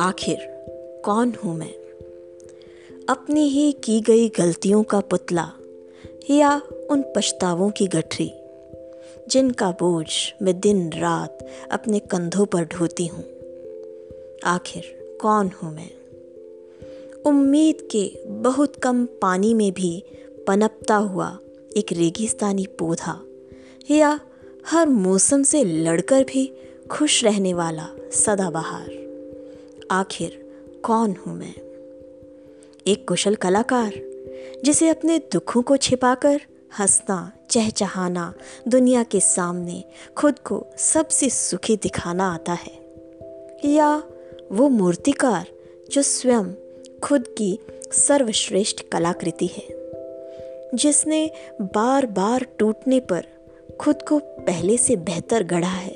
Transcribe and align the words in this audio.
आखिर 0.00 0.38
कौन 1.04 1.34
हूँ 1.44 1.56
मैं? 1.56 1.74
अपनी 3.08 3.48
ही 3.48 3.72
की 3.72 4.00
गई 4.00 4.28
गलतियों 4.28 4.82
का 4.82 5.00
पुतला 5.00 5.52
या 6.30 6.62
उन 6.90 7.04
पछतावों 7.16 7.70
की 7.70 7.86
गठरी, 7.86 8.32
जिनका 9.28 9.70
बोझ 9.70 10.06
मैं 10.42 10.60
दिन 10.60 10.90
रात 10.92 11.46
अपने 11.70 11.98
कंधों 11.98 12.46
पर 12.46 12.64
ढोती 12.64 13.06
हूँ। 13.06 13.24
आखिर 14.44 15.18
कौन 15.20 15.50
हूँ 15.62 15.74
मैं? 15.74 15.90
उम्मीद 17.26 17.88
के 17.96 18.24
बहुत 18.26 18.76
कम 18.76 19.06
पानी 19.06 19.54
में 19.54 19.72
भी 19.72 20.04
पनपता 20.46 20.96
हुआ 20.96 21.38
एक 21.76 21.86
रेगिस्तानी 21.92 22.66
पौधा 22.66 23.20
या 23.90 24.20
हर 24.66 24.88
मौसम 24.88 25.42
से 25.42 25.64
लड़कर 25.64 26.24
भी 26.24 26.54
खुश 26.90 27.24
रहने 27.24 27.54
वाला 27.54 27.88
सदाबहार। 28.12 29.00
आखिर 29.90 30.52
कौन 30.82 31.16
हूँ 31.26 31.38
मैं? 31.38 31.54
एक 32.86 33.08
कुशल 33.08 33.34
कलाकार, 33.34 33.92
जिसे 34.64 34.88
अपने 34.88 35.18
दुखों 35.18 35.62
को 35.62 35.76
छिपाकर 35.76 36.40
हंसना, 36.78 37.32
चहचहाना, 37.50 38.34
दुनिया 38.68 39.02
के 39.02 39.20
सामने 39.20 39.84
खुद 40.16 40.38
को 40.38 40.66
सबसे 40.78 41.30
सुखी 41.30 41.76
दिखाना 41.76 42.34
आता 42.34 42.52
है। 42.52 42.80
या 43.64 44.02
वो 44.52 44.68
मूर्तिकार 44.68 45.46
जो 45.90 46.02
स्वयं 46.02 46.44
खुद 47.02 47.24
की 47.38 47.58
सर्वश्रेष्ठ 47.92 48.82
कलाकृति 48.92 49.46
है, 49.46 49.66
जिसने 50.74 51.30
बार 51.60 52.06
बार 52.06 52.46
टूटने 52.58 53.00
पर 53.00 53.26
खुद 53.70 54.02
को 54.02 54.18
पहले 54.18 54.76
से 54.76 54.96
बेहतर 54.96 55.42
गढ़ा 55.42 55.68
है। 55.68 55.94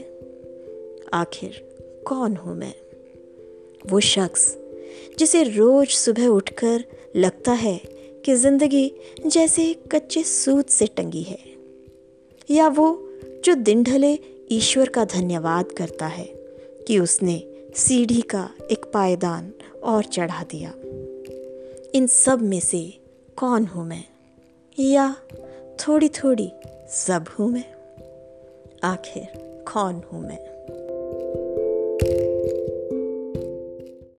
आखिर 1.12 1.62
कौन 2.06 2.37
हूँ 2.37 2.56
मैं? 2.56 2.74
वो 3.90 4.01
शख्स, 4.01 4.57
जिसे 5.18 5.43
रोज 5.43 5.88
सुबह 5.88 6.26
उठकर 6.26 6.84
लगता 7.16 7.52
है 7.52 7.80
कि 8.24 8.34
ज़िंदगी 8.34 8.93
जैसे 9.26 9.74
कच्चे 9.93 10.23
सूत 10.23 10.68
से 10.68 10.87
टंगी 10.87 11.23
है, 11.23 11.38
या 12.51 12.68
वो 12.68 13.09
जो 13.45 13.54
दिन 13.54 13.82
ढले 13.82 14.18
ईश्वर 14.51 14.88
का 14.88 15.04
धन्यवाद 15.04 15.73
करता 15.73 16.06
है 16.06 16.24
कि 16.88 16.99
उसने 16.99 17.43
सीढ़ी 17.77 18.21
का 18.21 18.49
एक 18.71 18.84
पायदान 18.84 19.52
और 19.84 20.04
चढ़ा 20.04 20.43
दिया। 20.43 20.73
इन 21.95 22.06
सब 22.06 22.43
में 22.43 22.60
से 22.60 23.01
कौन 23.37 23.65
हूँ 23.65 23.87
मैं? 23.87 24.04
या 24.79 25.16
थोड़ी 25.80 26.09
थोड़ी 26.09 26.52
सब 26.95 27.24
हूँ 27.38 27.52
मैं? 27.52 27.74
आखिर 28.84 29.32
कौन 29.73 30.02
हूँ 30.12 30.23
मैं? 30.23 30.54